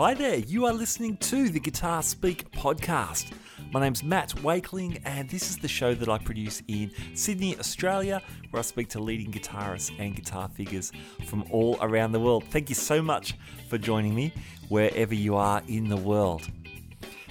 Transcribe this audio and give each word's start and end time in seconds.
Hi 0.00 0.14
there, 0.14 0.36
you 0.36 0.64
are 0.64 0.72
listening 0.72 1.18
to 1.18 1.50
the 1.50 1.60
Guitar 1.60 2.02
Speak 2.02 2.50
podcast. 2.52 3.32
My 3.70 3.80
name's 3.80 4.02
Matt 4.02 4.30
Wakeling, 4.42 4.98
and 5.04 5.28
this 5.28 5.50
is 5.50 5.58
the 5.58 5.68
show 5.68 5.94
that 5.94 6.08
I 6.08 6.16
produce 6.16 6.62
in 6.68 6.90
Sydney, 7.12 7.58
Australia, 7.58 8.22
where 8.48 8.60
I 8.60 8.62
speak 8.62 8.88
to 8.88 8.98
leading 8.98 9.30
guitarists 9.30 9.92
and 9.98 10.16
guitar 10.16 10.48
figures 10.48 10.90
from 11.26 11.44
all 11.50 11.76
around 11.82 12.12
the 12.12 12.18
world. 12.18 12.44
Thank 12.44 12.70
you 12.70 12.74
so 12.74 13.02
much 13.02 13.34
for 13.68 13.76
joining 13.76 14.14
me 14.14 14.32
wherever 14.70 15.14
you 15.14 15.36
are 15.36 15.60
in 15.68 15.90
the 15.90 15.98
world. 15.98 16.48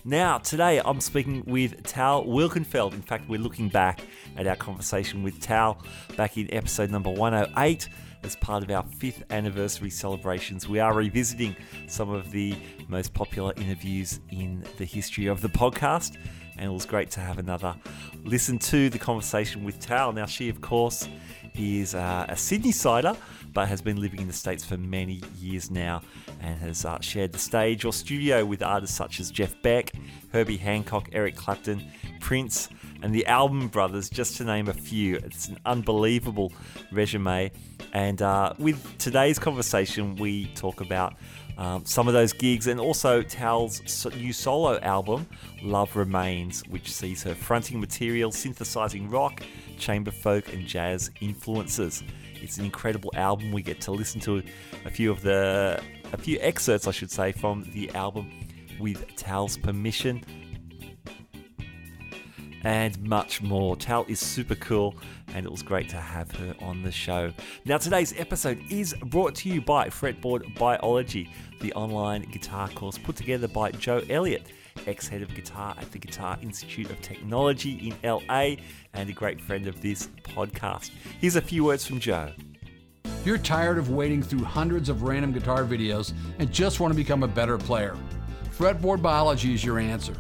Now, 0.06 0.38
today 0.38 0.80
I'm 0.86 1.02
speaking 1.02 1.44
with 1.48 1.82
Tal 1.82 2.24
Wilkenfeld. 2.24 2.94
In 2.94 3.02
fact, 3.02 3.28
we're 3.28 3.40
looking 3.40 3.70
back 3.70 4.02
at 4.38 4.46
our 4.46 4.56
conversation 4.56 5.24
with 5.24 5.42
Tal 5.42 5.82
back 6.16 6.38
in 6.38 6.54
episode 6.54 6.92
number 6.92 7.10
108 7.10 7.90
as 8.24 8.36
part 8.38 8.64
of 8.64 8.72
our 8.72 8.84
fifth 8.84 9.24
anniversary 9.30 9.90
celebrations. 9.90 10.68
We 10.68 10.80
are 10.80 10.94
revisiting 10.94 11.56
some 11.88 12.10
of 12.10 12.32
the 12.32 12.56
most 12.88 13.14
popular 13.14 13.54
interviews 13.58 14.20
in 14.32 14.64
the 14.78 14.86
history 14.86 15.28
of 15.28 15.42
the 15.42 15.50
podcast, 15.50 16.18
and 16.58 16.66
it 16.66 16.74
was 16.74 16.86
great 16.86 17.10
to 17.12 17.20
have 17.20 17.38
another 17.38 17.76
listen 18.24 18.60
to 18.60 18.90
the 18.90 19.00
conversation 19.00 19.64
with 19.64 19.80
Tal. 19.80 20.12
Now, 20.12 20.26
she, 20.26 20.50
of 20.50 20.62
course, 20.62 21.08
is 21.56 21.96
uh, 21.96 22.26
a 22.30 22.36
Sydney 22.36 22.72
sider, 22.72 23.16
but 23.54 23.68
has 23.68 23.82
been 23.82 24.00
living 24.00 24.22
in 24.22 24.28
the 24.28 24.34
States 24.34 24.64
for 24.64 24.78
many 24.78 25.22
years 25.38 25.72
now 25.72 26.02
and 26.42 26.60
has 26.60 26.86
uh, 26.86 27.00
shared 27.00 27.32
the 27.32 27.40
stage 27.40 27.86
or 27.86 27.94
studio 27.94 28.46
with 28.46 28.62
artists 28.62 28.96
such 28.96 29.20
as 29.20 29.32
Jeff 29.32 29.60
Beck, 29.62 29.92
Herbie 30.32 30.58
Hancock, 30.58 31.10
Eric 31.12 31.36
Clapton, 31.36 31.84
Prince, 32.20 32.70
and 33.02 33.14
the 33.14 33.26
Allman 33.28 33.68
Brothers, 33.68 34.10
just 34.10 34.38
to 34.38 34.44
name 34.44 34.68
a 34.68 34.74
few. 34.74 35.18
It's 35.18 35.48
an 35.48 35.60
unbelievable 35.66 36.52
resume. 36.92 37.52
And 37.94 38.22
uh, 38.22 38.54
with 38.60 38.98
today's 38.98 39.40
conversation, 39.40 40.16
we 40.16 40.48
talk 40.54 40.82
about 40.82 41.16
um, 41.58 41.84
some 41.86 42.08
of 42.08 42.14
those 42.14 42.32
gigs 42.32 42.68
and 42.68 42.80
also 42.80 43.22
Tal's 43.22 44.08
new 44.16 44.32
solo 44.32 44.80
album, 44.80 45.28
Love 45.62 45.96
Remains, 45.96 46.62
which 46.70 46.92
sees 46.92 47.22
her 47.24 47.36
fronting 47.36 47.80
material, 47.80 48.32
synthesizing 48.32 49.10
rock, 49.10 49.44
chamber 49.78 50.12
folk, 50.12 50.54
and 50.54 50.66
jazz 50.66 51.12
influences. 51.20 52.04
It's 52.42 52.58
an 52.58 52.66
incredible 52.66 53.12
album. 53.16 53.52
We 53.52 53.62
get 53.62 53.82
to 53.82 53.92
listen 53.92 54.22
to 54.22 54.42
a 54.86 54.90
few 54.90 55.12
of 55.12 55.22
the, 55.22 55.82
a 56.14 56.18
few 56.18 56.38
excerpts, 56.40 56.88
I 56.88 56.92
should 56.92 57.12
say, 57.12 57.34
from 57.34 57.70
the 57.74 57.90
album 57.92 58.32
with 58.80 59.16
Tal's 59.18 59.58
permission 59.58 60.24
and 62.64 63.02
much 63.02 63.42
more. 63.42 63.76
Tal 63.76 64.06
is 64.08 64.20
super 64.20 64.56
cool, 64.56 64.96
and 65.34 65.46
it 65.46 65.52
was 65.52 65.62
great 65.62 65.90
to 65.90 65.98
have 65.98 66.32
her 66.32 66.56
on 66.62 66.84
the 66.84 66.92
show. 66.92 67.32
Now, 67.66 67.78
today's 67.78 68.14
episode 68.20 68.60
is 68.70 68.94
brought 69.06 69.36
to 69.36 69.50
you 69.50 69.62
by 69.62 69.90
Fretboard 69.90 70.58
Biology, 70.58 71.32
the 71.62 71.74
online 71.74 72.24
guitar 72.24 72.70
course 72.70 72.98
put 72.98 73.16
together 73.16 73.48
by 73.48 73.72
Joe 73.72 74.02
Elliott, 74.10 74.48
ex 74.88 75.08
head 75.08 75.22
of 75.22 75.34
guitar 75.34 75.76
at 75.80 75.92
the 75.92 76.00
Guitar 76.00 76.38
Institute 76.42 76.90
of 76.90 77.02
Technology 77.02 77.90
in 77.90 78.10
LA, 78.10 78.56
and 78.94 79.10
a 79.10 79.14
great 79.14 79.42
friend 79.42 79.68
of 79.68 79.82
this 79.82 80.08
podcast. 80.24 80.92
Here's 81.20 81.36
a 81.36 81.42
few 81.42 81.64
words 81.64 81.86
from 81.86 82.00
Joe. 82.00 82.32
If 83.04 83.26
you're 83.26 83.38
tired 83.38 83.78
of 83.78 83.90
wading 83.90 84.24
through 84.24 84.46
hundreds 84.46 84.88
of 84.88 85.04
random 85.04 85.34
guitar 85.34 85.66
videos 85.66 86.14
and 86.40 86.52
just 86.52 86.80
want 86.80 86.94
to 86.94 86.96
become 86.96 87.24
a 87.24 87.28
better 87.28 87.58
player, 87.58 87.98
Fretboard 88.58 89.02
Biology 89.02 89.54
is 89.54 89.64
your 89.64 89.78
answer. 89.78 90.16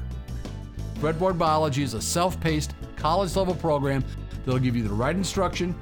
Fretboard 1.00 1.38
Biology 1.38 1.82
is 1.82 1.94
a 1.94 2.02
self 2.02 2.40
paced, 2.42 2.74
college 2.98 3.36
level 3.36 3.56
program 3.56 4.04
that'll 4.44 4.60
give 4.60 4.76
you 4.76 4.84
the 4.84 4.94
right 4.94 5.16
instruction, 5.16 5.74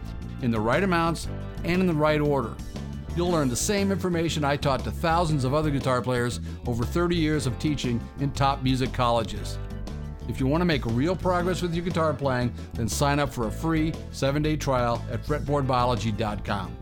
in 0.43 0.51
the 0.51 0.59
right 0.59 0.83
amounts, 0.83 1.27
and 1.63 1.81
in 1.81 1.87
the 1.87 1.93
right 1.93 2.21
order. 2.21 2.53
You'll 3.15 3.31
learn 3.31 3.49
the 3.49 3.55
same 3.55 3.91
information 3.91 4.43
I 4.43 4.57
taught 4.57 4.83
to 4.83 4.91
thousands 4.91 5.43
of 5.43 5.55
other 5.55 5.71
guitar 5.71 6.03
players 6.03 6.39
over 6.67 6.85
30 6.85 7.15
years 7.15 7.47
of 7.47 7.57
teaching 7.57 7.99
in 8.19 8.29
top 8.31 8.61
music 8.61 8.93
colleges. 8.93 9.57
If 10.29 10.39
you 10.39 10.45
want 10.45 10.61
to 10.61 10.65
make 10.65 10.85
real 10.85 11.15
progress 11.15 11.63
with 11.63 11.73
your 11.73 11.83
guitar 11.83 12.13
playing, 12.13 12.53
then 12.73 12.87
sign 12.87 13.17
up 13.17 13.33
for 13.33 13.47
a 13.47 13.51
free 13.51 13.93
seven 14.11 14.43
day 14.43 14.55
trial 14.55 15.03
at 15.11 15.23
fretboardbiology.com. 15.25 16.77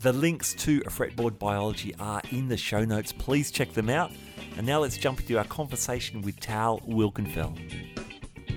The 0.00 0.12
links 0.12 0.54
to 0.54 0.80
Fretboard 0.80 1.38
Biology 1.38 1.94
are 1.98 2.22
in 2.30 2.48
the 2.48 2.56
show 2.56 2.84
notes. 2.84 3.12
Please 3.12 3.50
check 3.50 3.72
them 3.72 3.88
out. 3.88 4.10
And 4.56 4.66
now 4.66 4.80
let's 4.80 4.98
jump 4.98 5.20
into 5.20 5.38
our 5.38 5.44
conversation 5.44 6.22
with 6.22 6.38
Tal 6.40 6.80
Wilkenfeld. 6.80 7.58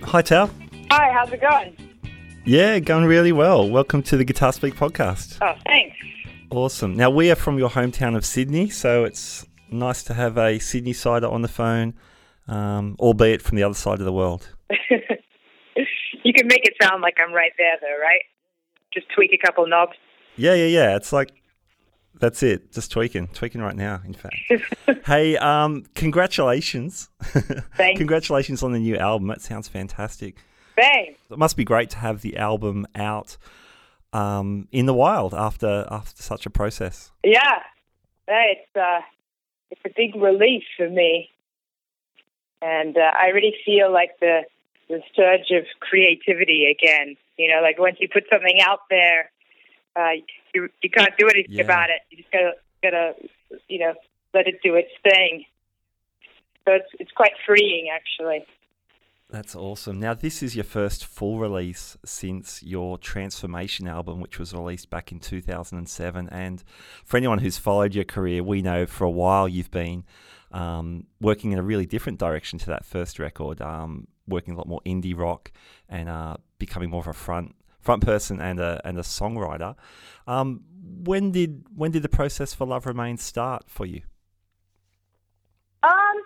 Hi, 0.04 0.22
Tal. 0.22 0.50
Hi, 0.92 1.12
how's 1.14 1.31
it 1.31 1.42
going? 1.42 1.78
Yeah, 2.46 2.80
going 2.80 3.06
really 3.06 3.31
well. 3.31 3.70
Welcome 3.70 4.03
to 4.03 4.18
the 4.18 4.26
Guitar 4.26 4.52
Speak 4.52 4.76
podcast. 4.76 5.38
Oh, 5.42 5.58
thanks. 5.66 5.96
Awesome. 6.50 6.96
Now, 6.96 7.09
we 7.09 7.32
are 7.32 7.36
from 7.36 7.58
your 7.58 7.70
hometown 7.70 8.18
of 8.18 8.26
Sydney, 8.26 8.70
so 8.70 9.06
it's 9.06 9.46
nice 9.72 10.03
to 10.03 10.14
have 10.14 10.38
a 10.38 10.59
Sydney 10.59 10.94
sider 10.94 11.28
on 11.28 11.42
the 11.42 11.48
phone, 11.48 11.94
um, 12.48 12.98
albeit 13.00 13.42
from 13.42 13.56
the 13.56 13.64
other 13.64 13.74
side 13.74 14.00
of 14.00 14.06
the 14.06 14.14
world. 14.14 14.50
you 14.70 16.34
can 16.34 16.48
make 16.48 16.66
it 16.66 16.74
sound 16.82 17.02
like 17.02 17.16
I'm 17.18 17.34
right 17.34 17.53
there, 17.58 17.78
though, 17.82 18.02
right? 18.02 18.22
Just 18.94 19.08
tweak 19.16 19.32
a 19.34 19.38
couple 19.44 19.66
knobs. 19.68 19.94
Yeah, 20.36 20.53
yeah, 20.53 20.66
yeah. 20.66 20.96
It's 20.96 21.14
like 21.14 21.32
that's 22.23 22.41
it. 22.41 22.72
Just 22.72 22.89
tweaking, 22.89 23.28
tweaking 23.28 23.59
right 23.59 23.75
now. 23.75 24.01
In 24.06 24.13
fact, 24.13 24.38
hey, 25.06 25.35
um, 25.35 25.84
congratulations! 25.94 27.09
Thanks. 27.22 27.97
congratulations 27.97 28.63
on 28.63 28.72
the 28.72 28.79
new 28.79 28.95
album. 28.95 29.28
That 29.28 29.41
sounds 29.41 29.67
fantastic. 29.67 30.38
Thanks. 30.78 31.19
It 31.29 31.38
must 31.38 31.57
be 31.57 31.66
great 31.66 31.89
to 31.89 31.97
have 31.97 32.22
the 32.22 32.38
album 32.38 32.88
out 32.95 33.35
um, 34.13 34.69
in 34.72 34.85
the 34.85 34.94
wild 34.94 35.34
after 35.34 35.85
after 35.91 36.23
such 36.23 36.45
a 36.45 36.50
process. 36.50 37.11
Yeah, 37.25 37.59
it's 38.25 38.73
uh, 38.73 39.01
it's 39.69 39.81
a 39.85 39.90
big 39.94 40.16
relief 40.16 40.63
for 40.78 40.90
me, 40.90 41.29
and 42.61 42.97
uh, 42.97 43.11
I 43.19 43.31
really 43.34 43.55
feel 43.66 43.91
like 43.91 44.11
the 44.22 44.44
the 44.88 45.01
surge 45.13 45.51
of 45.51 45.66
creativity 45.81 46.72
again. 46.72 47.17
You 47.38 47.53
know, 47.53 47.61
like 47.61 47.78
once 47.79 47.97
you 48.00 48.07
put 48.07 48.23
something 48.31 48.61
out 48.61 48.79
there, 48.90 49.29
uh, 49.96 50.09
you 50.54 50.70
you 50.81 50.90
can't 50.90 51.16
do 51.18 51.28
anything 51.28 51.56
Yeah. 51.56 51.64
about 51.64 51.90
it. 51.90 52.02
You 52.09 52.18
just 52.18 52.31
gotta 52.31 52.54
gotta 52.81 53.14
you 53.68 53.80
know 53.80 53.94
let 54.34 54.48
it 54.48 54.62
do 54.64 54.76
its 54.76 54.92
thing. 55.04 55.46
So 56.66 56.74
it's 56.74 56.90
it's 57.00 57.12
quite 57.12 57.34
freeing 57.46 57.90
actually. 57.94 58.46
That's 59.30 59.56
awesome. 59.56 60.00
Now, 60.00 60.14
this 60.14 60.44
is 60.44 60.56
your 60.56 60.64
first 60.64 61.06
full 61.08 61.40
release 61.40 61.98
since 62.06 62.62
your 62.62 63.00
Transformation 63.00 63.88
album, 63.88 64.20
which 64.22 64.38
was 64.38 64.53
released 64.53 64.92
back 64.92 65.12
in 65.12 65.20
2007. 65.20 66.30
And 66.30 66.64
for 67.03 67.18
anyone 67.18 67.40
who's 67.40 67.58
followed 67.58 67.96
your 67.96 68.03
career, 68.03 68.44
we 68.44 68.62
know 68.62 68.86
for 68.86 69.06
a 69.06 69.09
while 69.09 69.48
you've 69.50 69.72
been 69.72 70.03
um, 70.52 71.08
working 71.20 71.52
in 71.52 71.58
a 71.58 71.64
really 71.64 71.88
different 71.88 72.20
direction 72.20 72.59
to 72.59 72.68
that 72.68 72.86
first 72.86 73.18
record, 73.18 73.59
um, 73.59 74.08
working 74.28 74.53
a 74.53 74.58
lot 74.58 74.68
more 74.68 74.82
indie 74.86 75.18
rock 75.18 75.52
and 75.90 76.08
uh, 76.09 76.38
becoming 76.59 76.92
more 76.92 77.02
of 77.02 77.08
a 77.08 77.14
front 77.14 77.56
front 77.84 78.04
person 78.04 78.40
and 78.40 78.60
a 78.60 78.82
and 78.84 78.98
a 78.98 79.02
songwriter. 79.02 79.76
Um, 80.26 80.62
when 81.04 81.32
did 81.32 81.66
when 81.76 81.92
did 81.92 82.02
the 82.02 82.10
process 82.10 82.54
for 82.54 82.66
Love 82.66 82.86
Remains 82.86 83.22
start 83.22 83.66
for 83.68 83.86
you? 83.86 84.02
Um, 85.84 86.18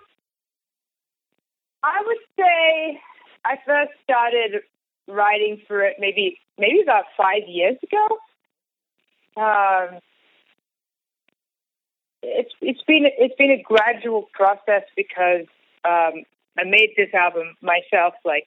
I 1.82 2.02
would 2.06 2.18
say 2.38 3.00
I 3.44 3.56
first 3.66 3.92
started 4.04 4.62
writing 5.08 5.60
for 5.66 5.82
it 5.82 5.96
maybe 5.98 6.38
maybe 6.58 6.80
about 6.80 7.04
five 7.16 7.42
years 7.48 7.76
ago. 7.82 8.06
Um, 9.36 9.98
it's 12.22 12.52
it's 12.60 12.82
been 12.82 13.04
it's 13.18 13.34
been 13.36 13.50
a 13.50 13.62
gradual 13.62 14.28
process 14.32 14.82
because 14.96 15.46
um, 15.84 16.22
I 16.56 16.64
made 16.64 16.90
this 16.96 17.12
album 17.14 17.56
myself. 17.62 18.14
Like 18.24 18.44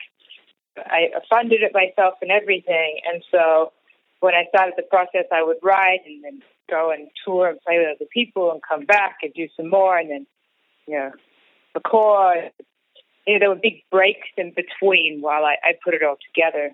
I 0.77 1.09
funded 1.29 1.62
it 1.63 1.73
myself 1.73 2.15
and 2.21 2.31
everything, 2.31 3.00
and 3.06 3.23
so 3.31 3.73
when 4.19 4.35
I 4.35 4.45
started 4.50 4.75
the 4.77 4.83
process, 4.83 5.25
I 5.31 5.44
would 5.44 5.57
write 5.63 6.01
and 6.06 6.23
then 6.23 6.41
go 6.69 6.91
and 6.91 7.09
tour 7.25 7.50
and 7.50 7.59
play 7.62 7.77
with 7.79 7.95
other 7.95 8.09
people 8.13 8.51
and 8.51 8.62
come 8.68 8.85
back 8.85 9.18
and 9.23 9.33
do 9.33 9.47
some 9.57 9.69
more, 9.69 9.97
and 9.97 10.09
then 10.09 10.27
you 10.88 10.95
know 10.95 11.12
record. 11.75 12.51
You 13.27 13.33
know, 13.35 13.39
there 13.39 13.50
were 13.50 13.56
big 13.62 13.83
breaks 13.91 14.27
in 14.35 14.51
between 14.51 15.21
while 15.21 15.45
I, 15.45 15.56
I 15.63 15.73
put 15.83 15.94
it 15.94 16.01
all 16.01 16.18
together. 16.33 16.71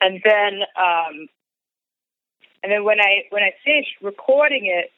And 0.00 0.20
then 0.24 0.62
um, 0.76 1.28
and 2.62 2.72
then 2.72 2.84
when 2.84 3.00
I 3.00 3.22
when 3.30 3.42
I 3.44 3.52
finished 3.64 3.92
recording 4.02 4.66
it 4.66 4.90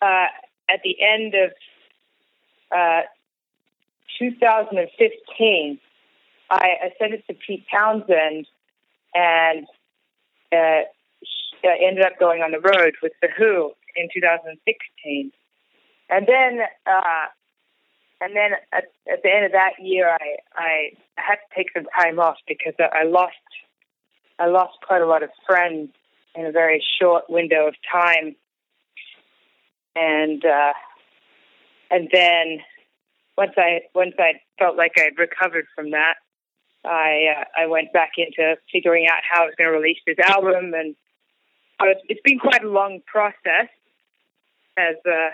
uh, 0.00 0.28
at 0.70 0.80
the 0.82 0.96
end 1.02 1.34
of 1.34 1.52
uh, 2.74 3.02
2015, 4.18 5.78
I, 6.52 6.76
I 6.84 6.92
sent 6.98 7.14
it 7.14 7.24
to 7.28 7.34
Pete 7.34 7.64
Townshend, 7.70 8.46
and 9.14 9.66
uh, 10.52 10.82
I 11.64 11.78
ended 11.80 12.04
up 12.04 12.18
going 12.18 12.42
on 12.42 12.50
the 12.50 12.60
road 12.60 12.94
with 13.02 13.12
the 13.22 13.28
Who 13.36 13.72
in 13.96 14.08
2016. 14.12 15.32
And 16.10 16.26
then 16.26 16.60
uh, 16.86 17.26
and 18.20 18.36
then 18.36 18.52
at, 18.72 18.84
at 19.10 19.22
the 19.22 19.34
end 19.34 19.46
of 19.46 19.52
that 19.52 19.72
year, 19.80 20.08
I, 20.10 20.36
I 20.54 20.90
had 21.16 21.36
to 21.36 21.56
take 21.56 21.72
some 21.74 21.86
time 21.98 22.20
off 22.20 22.36
because 22.46 22.74
I 22.78 23.00
I 23.00 23.04
lost 23.04 23.34
I 24.38 24.46
lost 24.46 24.78
quite 24.86 25.02
a 25.02 25.06
lot 25.06 25.22
of 25.22 25.30
friends 25.46 25.90
in 26.34 26.46
a 26.46 26.52
very 26.52 26.84
short 27.00 27.30
window 27.30 27.66
of 27.66 27.74
time, 27.90 28.36
and 29.96 30.44
uh, 30.44 30.72
and 31.90 32.08
then 32.12 32.58
once 33.38 33.52
I 33.56 33.82
once 33.94 34.14
I 34.18 34.40
felt 34.58 34.76
like 34.76 34.92
I'd 34.98 35.18
recovered 35.18 35.66
from 35.74 35.92
that, 35.92 36.16
I 36.84 37.26
uh, 37.36 37.44
I 37.62 37.66
went 37.66 37.92
back 37.92 38.12
into 38.16 38.56
figuring 38.72 39.06
out 39.06 39.22
how 39.28 39.42
I 39.42 39.46
was 39.46 39.54
going 39.56 39.70
to 39.70 39.76
release 39.76 39.98
this 40.06 40.18
album, 40.18 40.74
and 40.74 40.94
was, 41.80 41.96
it's 42.08 42.20
been 42.24 42.38
quite 42.38 42.64
a 42.64 42.68
long 42.68 43.00
process 43.06 43.68
as 44.76 44.96
a 45.06 45.30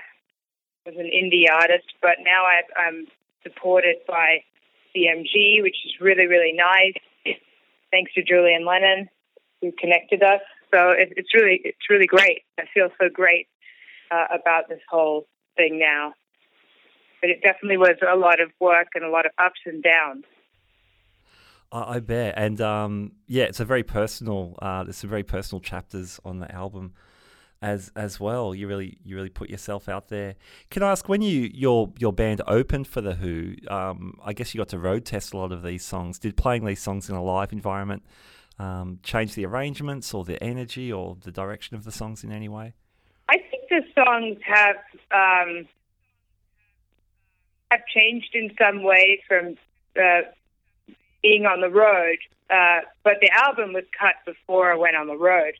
as 0.86 0.94
an 0.96 1.10
indie 1.14 1.50
artist. 1.52 1.86
But 2.02 2.16
now 2.24 2.44
I, 2.44 2.62
I'm 2.78 3.06
supported 3.42 3.96
by 4.06 4.42
BMG, 4.94 5.62
which 5.62 5.76
is 5.84 5.92
really 6.00 6.26
really 6.26 6.52
nice. 6.52 7.36
Thanks 7.90 8.12
to 8.14 8.22
Julian 8.22 8.66
Lennon 8.66 9.08
who 9.60 9.72
connected 9.72 10.22
us. 10.22 10.40
So 10.72 10.90
it, 10.90 11.12
it's 11.16 11.34
really 11.34 11.60
it's 11.64 11.90
really 11.90 12.06
great. 12.06 12.42
I 12.58 12.64
feel 12.72 12.88
so 13.00 13.08
great 13.12 13.48
uh, 14.10 14.26
about 14.30 14.68
this 14.68 14.80
whole 14.88 15.26
thing 15.56 15.78
now. 15.78 16.14
But 17.20 17.30
it 17.30 17.40
definitely 17.42 17.78
was 17.78 17.96
a 18.06 18.16
lot 18.16 18.40
of 18.40 18.50
work 18.60 18.88
and 18.94 19.04
a 19.04 19.10
lot 19.10 19.26
of 19.26 19.32
ups 19.38 19.60
and 19.66 19.82
downs. 19.82 20.24
I 21.70 22.00
bet, 22.00 22.34
and 22.36 22.60
um, 22.60 23.12
yeah, 23.26 23.44
it's 23.44 23.60
a 23.60 23.64
very 23.64 23.82
personal. 23.82 24.56
Uh, 24.60 24.84
there's 24.84 24.96
some 24.96 25.10
very 25.10 25.22
personal 25.22 25.60
chapters 25.60 26.18
on 26.24 26.38
the 26.38 26.50
album, 26.50 26.94
as 27.60 27.92
as 27.94 28.18
well. 28.18 28.54
You 28.54 28.68
really 28.68 28.96
you 29.04 29.16
really 29.16 29.28
put 29.28 29.50
yourself 29.50 29.86
out 29.86 30.08
there. 30.08 30.36
Can 30.70 30.82
I 30.82 30.92
ask 30.92 31.08
when 31.10 31.20
you 31.20 31.50
your 31.52 31.92
your 31.98 32.12
band 32.12 32.40
opened 32.46 32.86
for 32.86 33.02
the 33.02 33.14
Who? 33.14 33.54
Um, 33.68 34.18
I 34.24 34.32
guess 34.32 34.54
you 34.54 34.58
got 34.58 34.68
to 34.68 34.78
road 34.78 35.04
test 35.04 35.34
a 35.34 35.36
lot 35.36 35.52
of 35.52 35.62
these 35.62 35.84
songs. 35.84 36.18
Did 36.18 36.38
playing 36.38 36.64
these 36.64 36.80
songs 36.80 37.10
in 37.10 37.16
a 37.16 37.22
live 37.22 37.52
environment 37.52 38.02
um, 38.58 38.98
change 39.02 39.34
the 39.34 39.44
arrangements 39.44 40.14
or 40.14 40.24
the 40.24 40.42
energy 40.42 40.90
or 40.90 41.18
the 41.22 41.30
direction 41.30 41.76
of 41.76 41.84
the 41.84 41.92
songs 41.92 42.24
in 42.24 42.32
any 42.32 42.48
way? 42.48 42.72
I 43.28 43.36
think 43.36 43.68
the 43.68 43.82
songs 43.94 44.38
have 44.42 44.76
um, 45.12 45.68
have 47.70 47.84
changed 47.94 48.34
in 48.34 48.54
some 48.58 48.82
way 48.82 49.22
from. 49.28 49.56
Uh, 49.94 50.22
being 51.22 51.46
on 51.46 51.60
the 51.60 51.70
road. 51.70 52.18
Uh, 52.50 52.80
but 53.04 53.14
the 53.20 53.30
album 53.30 53.72
was 53.72 53.84
cut 53.98 54.14
before 54.24 54.72
I 54.72 54.76
went 54.76 54.96
on 54.96 55.06
the 55.06 55.16
road, 55.16 55.52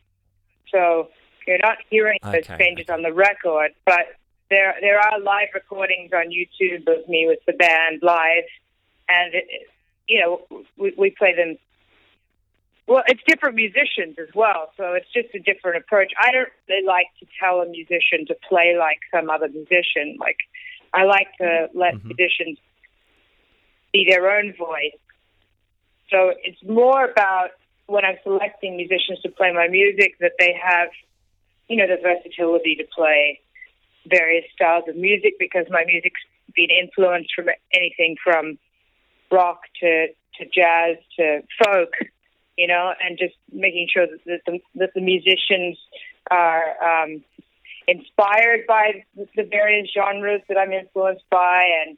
so 0.72 1.08
you're 1.46 1.58
not 1.58 1.78
hearing 1.90 2.18
those 2.22 2.48
okay. 2.48 2.56
changes 2.58 2.88
on 2.88 3.02
the 3.02 3.12
record. 3.12 3.72
But 3.84 4.16
there 4.48 4.74
there 4.80 4.98
are 4.98 5.20
live 5.20 5.48
recordings 5.54 6.12
on 6.12 6.30
YouTube 6.30 6.88
of 6.88 7.06
me 7.08 7.26
with 7.26 7.40
the 7.46 7.52
band 7.52 8.00
live, 8.02 8.44
and 9.08 9.34
it, 9.34 9.46
you 10.08 10.20
know 10.20 10.64
we, 10.78 10.94
we 10.96 11.10
play 11.10 11.34
them. 11.34 11.56
Well, 12.86 13.02
it's 13.06 13.20
different 13.26 13.56
musicians 13.56 14.16
as 14.18 14.34
well, 14.34 14.72
so 14.78 14.94
it's 14.94 15.12
just 15.12 15.28
a 15.34 15.38
different 15.38 15.76
approach. 15.76 16.12
I 16.18 16.32
don't 16.32 16.48
really 16.70 16.86
like 16.86 17.08
to 17.20 17.26
tell 17.38 17.60
a 17.60 17.68
musician 17.68 18.24
to 18.28 18.36
play 18.48 18.76
like 18.78 19.00
some 19.12 19.28
other 19.28 19.48
musician. 19.48 20.16
Like 20.18 20.38
I 20.94 21.04
like 21.04 21.28
to 21.38 21.68
let 21.74 21.96
mm-hmm. 21.96 22.08
musicians 22.08 22.58
be 23.92 24.06
their 24.08 24.30
own 24.30 24.54
voice 24.56 24.96
so 26.10 26.32
it's 26.42 26.62
more 26.64 27.04
about 27.04 27.50
when 27.86 28.04
I'm 28.04 28.16
selecting 28.22 28.76
musicians 28.76 29.20
to 29.22 29.30
play 29.30 29.52
my 29.52 29.68
music 29.68 30.18
that 30.20 30.32
they 30.38 30.54
have, 30.62 30.88
you 31.68 31.76
know, 31.76 31.86
the 31.86 32.00
versatility 32.02 32.76
to 32.76 32.84
play 32.84 33.40
various 34.06 34.44
styles 34.54 34.84
of 34.88 34.96
music 34.96 35.34
because 35.38 35.66
my 35.70 35.84
music's 35.84 36.20
been 36.54 36.70
influenced 36.70 37.32
from 37.34 37.46
anything 37.74 38.16
from 38.22 38.58
rock 39.30 39.60
to, 39.80 40.08
to 40.08 40.44
jazz 40.44 40.96
to 41.18 41.42
folk, 41.64 41.90
you 42.56 42.66
know, 42.66 42.92
and 43.02 43.18
just 43.18 43.34
making 43.52 43.88
sure 43.92 44.06
that, 44.06 44.20
that, 44.26 44.40
the, 44.46 44.60
that 44.74 44.90
the 44.94 45.00
musicians 45.00 45.78
are 46.30 46.76
um, 46.82 47.22
inspired 47.86 48.66
by 48.66 49.04
the 49.16 49.44
various 49.44 49.88
genres 49.92 50.42
that 50.48 50.58
I'm 50.58 50.72
influenced 50.72 51.24
by 51.30 51.68
and 51.86 51.96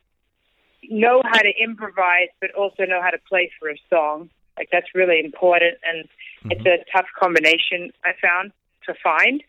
know 0.89 1.23
how 1.25 1.41
to 1.41 1.53
improvise, 1.63 2.29
but 2.41 2.51
also 2.55 2.85
know 2.85 3.01
how 3.03 3.11
to 3.11 3.19
play 3.29 3.51
for 3.59 3.69
a 3.69 3.77
song. 3.89 4.31
Like 4.57 4.69
that's 4.73 4.95
really 4.95 5.21
important, 5.25 5.75
and 5.85 6.05
mm-hmm. 6.05 6.51
it's 6.53 6.67
a 6.67 6.85
tough 6.97 7.07
combination 7.19 7.93
I 8.05 8.13
found 8.21 8.53
to 8.87 8.95
find. 9.03 9.43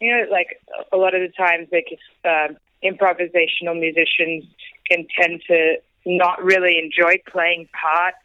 You 0.00 0.12
know, 0.12 0.24
like 0.30 0.60
a 0.92 0.96
lot 0.96 1.14
of 1.14 1.22
the 1.22 1.32
times, 1.36 1.68
like 1.72 1.98
uh, 2.24 2.54
improvisational 2.84 3.78
musicians 3.78 4.44
can 4.88 5.06
tend 5.18 5.42
to 5.48 5.76
not 6.06 6.42
really 6.42 6.78
enjoy 6.78 7.16
playing 7.26 7.68
parts, 7.72 8.18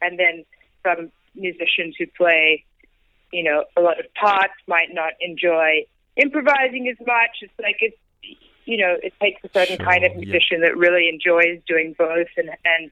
and 0.00 0.18
then 0.18 0.44
some 0.82 1.10
musicians 1.34 1.94
who 1.98 2.06
play, 2.16 2.64
you 3.32 3.42
know, 3.42 3.64
a 3.76 3.80
lot 3.80 3.98
of 3.98 4.06
parts 4.14 4.54
might 4.66 4.92
not 4.92 5.12
enjoy 5.20 5.84
improvising 6.16 6.88
as 6.88 7.06
much. 7.06 7.42
It's 7.42 7.52
like 7.60 7.76
it's 7.80 7.96
you 8.64 8.76
know, 8.76 8.96
it 9.02 9.12
takes 9.20 9.42
a 9.44 9.48
certain 9.52 9.76
sure, 9.76 9.86
kind 9.86 10.04
of 10.04 10.16
musician 10.16 10.60
yeah. 10.60 10.68
that 10.68 10.76
really 10.76 11.08
enjoys 11.08 11.60
doing 11.66 11.94
both, 11.98 12.28
and 12.36 12.50
and 12.64 12.90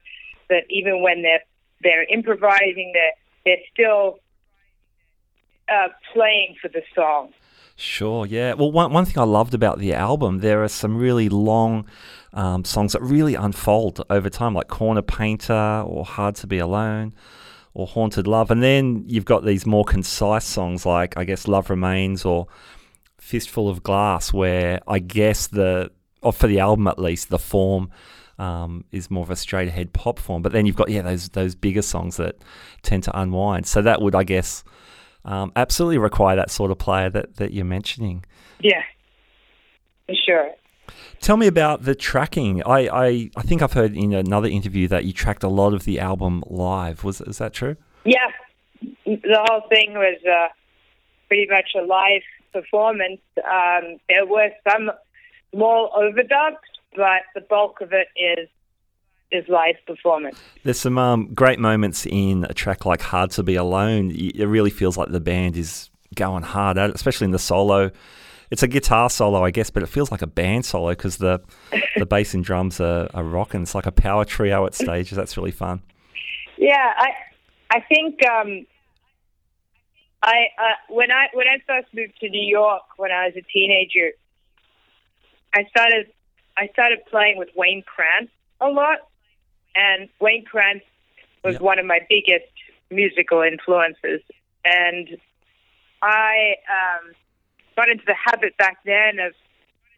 that 0.49 0.63
even 0.69 1.01
when 1.01 1.21
they're 1.21 1.43
they're 1.81 2.03
improvising, 2.03 2.91
they're 2.93 3.13
they're 3.45 3.65
still 3.73 4.19
uh, 5.69 5.89
playing 6.13 6.55
for 6.61 6.67
the 6.69 6.81
song. 6.95 7.33
Sure, 7.75 8.25
yeah. 8.25 8.53
Well, 8.53 8.71
one, 8.71 8.93
one 8.93 9.05
thing 9.05 9.17
I 9.17 9.23
loved 9.23 9.53
about 9.53 9.79
the 9.79 9.93
album, 9.93 10.39
there 10.39 10.63
are 10.63 10.67
some 10.67 10.95
really 10.95 11.27
long 11.27 11.87
um, 12.31 12.63
songs 12.63 12.93
that 12.93 13.01
really 13.01 13.33
unfold 13.33 14.03
over 14.09 14.29
time, 14.29 14.53
like 14.53 14.67
Corner 14.67 15.01
Painter 15.01 15.83
or 15.85 16.05
Hard 16.05 16.35
to 16.35 16.47
Be 16.47 16.59
Alone 16.59 17.13
or 17.73 17.87
Haunted 17.87 18.27
Love. 18.27 18.51
And 18.51 18.61
then 18.61 19.03
you've 19.07 19.25
got 19.25 19.43
these 19.43 19.65
more 19.65 19.83
concise 19.83 20.45
songs 20.45 20.85
like, 20.85 21.17
I 21.17 21.23
guess, 21.23 21.47
Love 21.47 21.71
Remains 21.71 22.25
or 22.25 22.47
Fistful 23.23 23.69
of 23.69 23.83
Glass, 23.83 24.33
where 24.33 24.81
I 24.85 24.99
guess 24.99 25.47
the, 25.47 25.91
or 26.21 26.33
for 26.33 26.47
the 26.47 26.59
album 26.59 26.87
at 26.87 26.99
least, 26.99 27.29
the 27.29 27.39
form 27.39 27.89
um, 28.37 28.83
is 28.91 29.09
more 29.09 29.23
of 29.23 29.29
a 29.29 29.35
straight 29.37 29.69
ahead 29.69 29.93
pop 29.93 30.19
form. 30.19 30.41
But 30.41 30.51
then 30.51 30.65
you've 30.65 30.75
got 30.75 30.89
yeah 30.89 31.01
those 31.01 31.29
those 31.29 31.55
bigger 31.55 31.81
songs 31.81 32.17
that 32.17 32.35
tend 32.81 33.03
to 33.03 33.17
unwind. 33.17 33.65
So 33.65 33.81
that 33.81 34.01
would 34.01 34.13
I 34.13 34.23
guess 34.23 34.63
um, 35.23 35.53
absolutely 35.55 35.99
require 35.99 36.35
that 36.35 36.51
sort 36.51 36.69
of 36.69 36.77
player 36.77 37.09
that 37.11 37.37
that 37.37 37.53
you're 37.53 37.65
mentioning. 37.65 38.25
Yeah, 38.59 38.83
for 40.05 40.15
sure. 40.25 40.51
Tell 41.21 41.37
me 41.37 41.47
about 41.47 41.83
the 41.83 41.95
tracking. 41.95 42.61
I, 42.63 42.89
I, 42.89 43.29
I 43.37 43.41
think 43.41 43.61
I've 43.61 43.71
heard 43.71 43.95
in 43.95 44.13
another 44.13 44.49
interview 44.49 44.89
that 44.89 45.05
you 45.05 45.13
tracked 45.13 45.43
a 45.43 45.47
lot 45.47 45.73
of 45.73 45.85
the 45.85 46.01
album 46.01 46.43
live. 46.47 47.05
Was 47.05 47.21
is 47.21 47.37
that 47.37 47.53
true? 47.53 47.77
Yeah, 48.03 48.27
the 49.05 49.45
whole 49.47 49.61
thing 49.69 49.93
was 49.93 50.17
uh, 50.29 50.49
pretty 51.29 51.47
much 51.49 51.71
a 51.81 51.85
live 51.85 52.21
performance. 52.53 53.21
Um, 53.37 53.97
there 54.07 54.25
were 54.25 54.49
some 54.69 54.91
small 55.53 55.89
overdubs, 55.95 56.57
but 56.95 57.23
the 57.35 57.41
bulk 57.41 57.81
of 57.81 57.91
it 57.93 58.07
is 58.15 58.49
is 59.31 59.47
live 59.49 59.75
performance. 59.87 60.39
There's 60.63 60.79
some 60.79 60.99
um, 60.99 61.33
great 61.33 61.57
moments 61.59 62.05
in 62.05 62.45
a 62.49 62.53
track 62.53 62.85
like 62.85 63.01
"Hard 63.01 63.31
to 63.31 63.43
Be 63.43 63.55
Alone." 63.55 64.11
It 64.13 64.45
really 64.45 64.69
feels 64.69 64.95
like 64.95 65.09
the 65.09 65.19
band 65.19 65.57
is 65.57 65.89
going 66.15 66.43
hard 66.43 66.77
at 66.77 66.89
it, 66.91 66.95
especially 66.95 67.25
in 67.25 67.31
the 67.31 67.39
solo. 67.39 67.91
It's 68.51 68.61
a 68.61 68.67
guitar 68.67 69.09
solo, 69.09 69.43
I 69.43 69.49
guess, 69.49 69.71
but 69.71 69.81
it 69.81 69.87
feels 69.87 70.11
like 70.11 70.21
a 70.21 70.27
band 70.27 70.65
solo 70.65 70.91
because 70.91 71.17
the 71.17 71.41
the 71.97 72.05
bass 72.05 72.33
and 72.33 72.43
drums 72.43 72.79
are, 72.79 73.09
are 73.13 73.23
rocking. 73.23 73.63
It's 73.63 73.75
like 73.75 73.87
a 73.87 73.91
power 73.91 74.25
trio 74.25 74.65
at 74.65 74.75
stages. 74.75 75.17
That's 75.17 75.35
really 75.37 75.51
fun. 75.51 75.81
Yeah, 76.57 76.93
I 76.95 77.09
I 77.71 77.79
think 77.79 78.23
um, 78.25 78.67
I 80.23 80.47
uh, 80.57 80.93
when 80.93 81.11
I 81.11 81.27
when 81.33 81.47
I 81.47 81.57
first 81.67 81.93
moved 81.93 82.17
to 82.21 82.29
New 82.29 82.47
York 82.47 82.83
when 82.95 83.11
I 83.11 83.25
was 83.25 83.35
a 83.35 83.41
teenager, 83.41 84.11
I 85.53 85.65
started 85.65 86.07
I 86.57 86.67
started 86.71 86.99
playing 87.09 87.37
with 87.37 87.49
Wayne 87.55 87.83
Krantz 87.83 88.31
a 88.61 88.69
lot, 88.69 88.99
and 89.75 90.07
Wayne 90.21 90.45
Krantz 90.45 90.85
was 91.43 91.55
yep. 91.55 91.61
one 91.61 91.77
of 91.77 91.85
my 91.85 91.99
biggest 92.07 92.51
musical 92.89 93.41
influences, 93.41 94.21
and 94.63 95.09
I 96.01 96.55
um, 96.71 97.11
got 97.75 97.89
into 97.89 98.05
the 98.07 98.15
habit 98.15 98.55
back 98.57 98.77
then 98.85 99.19
of 99.19 99.33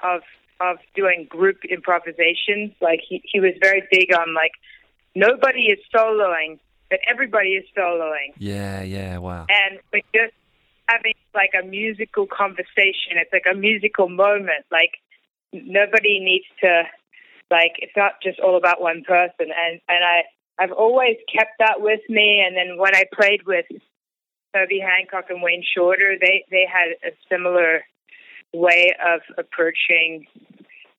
of 0.04 0.22
of 0.60 0.78
doing 0.96 1.28
group 1.30 1.64
improvisations. 1.70 2.72
Like 2.82 3.02
he 3.08 3.22
he 3.32 3.40
was 3.40 3.54
very 3.62 3.84
big 3.92 4.12
on 4.12 4.34
like 4.34 4.54
nobody 5.14 5.66
is 5.66 5.78
soloing 5.94 6.58
that 6.92 7.00
everybody 7.08 7.50
is 7.50 7.66
soloing. 7.78 8.34
Yeah, 8.38 8.82
yeah, 8.84 9.18
wow. 9.18 9.46
And 9.50 9.80
we're 9.92 10.02
just 10.14 10.34
having 10.88 11.16
like 11.34 11.52
a 11.60 11.66
musical 11.66 12.28
conversation. 12.28 13.18
It's 13.18 13.34
like 13.34 13.46
a 13.52 13.56
musical 13.56 14.10
moment. 14.10 14.66
Like 14.72 14.92
nobody 15.52 16.20
needs 16.20 16.46
to 16.62 16.84
like 17.52 17.74
it's 17.78 17.96
not 17.96 18.14
just 18.22 18.40
all 18.40 18.58
about 18.58 18.82
one 18.82 19.04
person 19.08 19.52
and 19.54 19.80
and 19.88 20.04
I 20.04 20.24
I've 20.58 20.72
always 20.72 21.18
kept 21.34 21.52
that 21.60 21.82
with 21.82 22.02
me 22.10 22.44
and 22.46 22.56
then 22.56 22.78
when 22.78 22.96
I 22.96 23.04
played 23.14 23.46
with 23.46 23.66
Herbie 24.56 24.80
Hancock 24.80 25.26
and 25.30 25.42
Wayne 25.42 25.64
Shorter, 25.76 26.16
they 26.20 26.46
they 26.50 26.66
had 26.66 26.96
a 27.06 27.14
similar 27.30 27.82
way 28.54 28.96
of 29.06 29.20
approaching 29.38 30.26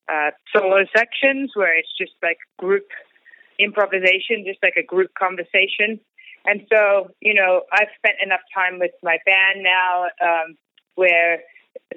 uh, 0.07 0.29
solo 0.55 0.85
sections 0.95 1.51
where 1.55 1.75
it's 1.77 1.91
just 1.97 2.13
like 2.21 2.37
group 2.59 2.85
improvisation, 3.59 4.43
just 4.45 4.59
like 4.61 4.75
a 4.77 4.83
group 4.83 5.11
conversation. 5.17 5.99
And 6.45 6.65
so, 6.71 7.09
you 7.21 7.33
know, 7.33 7.63
I've 7.71 7.89
spent 7.97 8.15
enough 8.23 8.41
time 8.53 8.79
with 8.79 8.91
my 9.03 9.17
band 9.25 9.63
now 9.63 10.05
um, 10.23 10.55
where 10.95 11.39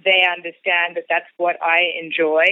they 0.05 0.23
understand 0.31 0.97
that 0.97 1.05
that's 1.09 1.27
what 1.37 1.57
I 1.63 1.81
enjoy. 2.03 2.45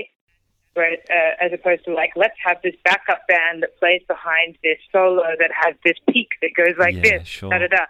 right? 0.77 0.99
Uh, 1.11 1.45
as 1.45 1.53
opposed 1.53 1.85
to 1.87 1.93
like, 1.95 2.11
let's 2.15 2.37
have 2.45 2.59
this 2.63 2.75
backup 2.85 3.27
band 3.27 3.63
that 3.63 3.77
plays 3.81 4.03
behind 4.07 4.57
this 4.63 4.79
solo 4.93 5.25
that 5.39 5.51
has 5.53 5.75
this 5.85 5.97
peak 6.11 6.29
that 6.43 6.51
goes 6.57 6.77
like 6.79 6.95
Yeah, 6.95 7.19
this, 7.19 7.27
sure. 7.27 7.51
da 7.51 7.59
da 7.59 7.67
da. 7.67 7.85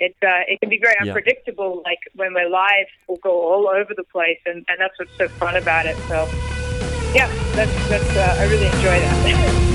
It 0.00 0.16
uh, 0.26 0.42
it 0.48 0.58
can 0.60 0.68
be 0.70 0.80
very 0.82 0.96
Yeah. 0.98 1.12
unpredictable. 1.12 1.80
Like 1.84 2.00
when 2.16 2.34
we're 2.34 2.48
live, 2.48 2.88
we'll 3.06 3.18
go 3.22 3.30
all 3.30 3.68
over 3.68 3.94
the 3.94 4.02
place, 4.10 4.40
and, 4.44 4.64
and 4.68 4.76
that's 4.80 4.98
what's 4.98 5.16
so 5.16 5.28
fun 5.38 5.54
about 5.56 5.86
it. 5.86 5.96
So, 6.10 6.26
yeah, 7.14 7.28
that's 7.54 7.88
that's 7.88 8.16
uh, 8.16 8.40
I 8.40 8.44
really 8.46 8.66
enjoy 8.66 8.98
that. 8.98 9.70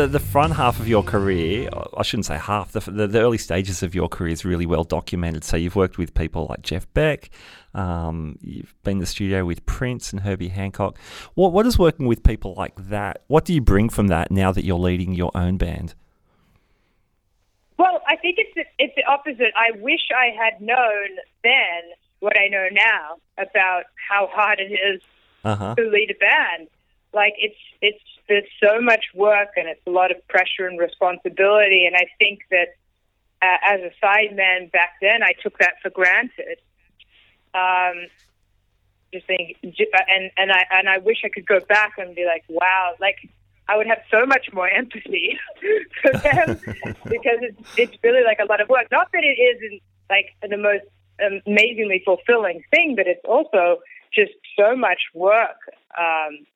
the 0.00 0.06
the 0.06 0.18
front 0.18 0.54
half 0.54 0.80
of 0.80 0.88
your 0.88 1.02
career, 1.02 1.68
I 1.96 2.02
shouldn't 2.02 2.26
say 2.26 2.38
half, 2.38 2.72
the, 2.72 2.80
the, 2.80 3.06
the 3.06 3.20
early 3.20 3.38
stages 3.38 3.82
of 3.82 3.94
your 3.94 4.08
career 4.08 4.32
is 4.32 4.44
really 4.44 4.66
well 4.66 4.84
documented. 4.84 5.44
So 5.44 5.56
you've 5.56 5.76
worked 5.76 5.98
with 5.98 6.14
people 6.14 6.46
like 6.48 6.62
Jeff 6.62 6.86
Beck, 6.94 7.30
um, 7.74 8.38
you've 8.40 8.74
been 8.82 8.92
in 8.92 8.98
the 8.98 9.06
studio 9.06 9.44
with 9.44 9.64
Prince 9.66 10.12
and 10.12 10.20
Herbie 10.22 10.48
Hancock. 10.48 10.98
What 11.34 11.52
what 11.52 11.66
is 11.66 11.78
working 11.78 12.06
with 12.06 12.22
people 12.22 12.54
like 12.56 12.74
that? 12.88 13.22
What 13.28 13.44
do 13.44 13.52
you 13.52 13.60
bring 13.60 13.88
from 13.88 14.08
that 14.08 14.30
now 14.30 14.50
that 14.52 14.64
you're 14.64 14.78
leading 14.78 15.12
your 15.14 15.30
own 15.34 15.56
band? 15.56 15.94
Well, 17.78 18.02
I 18.08 18.16
think 18.16 18.36
it's 18.38 18.54
the, 18.54 18.64
it's 18.78 18.94
the 18.96 19.04
opposite. 19.04 19.52
I 19.56 19.70
wish 19.78 20.00
I 20.14 20.26
had 20.36 20.60
known 20.60 21.08
then 21.42 21.82
what 22.20 22.38
I 22.38 22.48
know 22.48 22.68
now 22.72 23.16
about 23.38 23.84
how 24.08 24.28
hard 24.30 24.60
it 24.60 24.72
is 24.72 25.00
Uh 25.44 25.56
huh. 25.56 25.74
to 25.76 25.82
lead 25.84 26.10
a 26.10 26.18
band. 26.18 26.68
Like 27.12 27.34
it's 27.38 27.56
it's 27.80 28.02
there's 28.30 28.48
so 28.62 28.80
much 28.80 29.06
work 29.12 29.48
and 29.56 29.68
it's 29.68 29.84
a 29.86 29.90
lot 29.90 30.12
of 30.12 30.26
pressure 30.28 30.66
and 30.66 30.78
responsibility. 30.78 31.84
And 31.84 31.96
I 31.96 32.06
think 32.18 32.40
that 32.50 32.68
uh, 33.42 33.58
as 33.66 33.80
a 33.80 33.90
sideman 34.02 34.70
back 34.70 34.94
then, 35.02 35.22
I 35.22 35.32
took 35.42 35.58
that 35.58 35.74
for 35.82 35.90
granted. 35.90 36.58
Um, 37.52 38.06
just 39.12 39.26
think, 39.26 39.56
and 39.62 40.30
and 40.36 40.52
I 40.52 40.64
and 40.70 40.88
I 40.88 40.98
wish 40.98 41.22
I 41.24 41.28
could 41.28 41.44
go 41.44 41.58
back 41.58 41.94
and 41.98 42.14
be 42.14 42.24
like, 42.24 42.44
wow, 42.48 42.94
like 43.00 43.16
I 43.68 43.76
would 43.76 43.88
have 43.88 43.98
so 44.08 44.24
much 44.24 44.46
more 44.52 44.68
empathy 44.68 45.36
for 46.00 46.12
them 46.12 46.60
because 47.04 47.40
it's 47.42 47.60
it's 47.76 47.96
really 48.04 48.22
like 48.22 48.38
a 48.38 48.44
lot 48.44 48.60
of 48.60 48.68
work. 48.68 48.86
Not 48.92 49.10
that 49.12 49.24
it 49.24 49.40
isn't 49.40 49.82
like 50.08 50.26
the 50.48 50.56
most 50.56 50.84
amazingly 51.44 52.02
fulfilling 52.04 52.62
thing, 52.70 52.94
but 52.94 53.08
it's 53.08 53.24
also 53.24 53.80
just 54.14 54.32
so 54.56 54.76
much 54.76 55.00
work. 55.12 55.58
Um, 55.98 56.46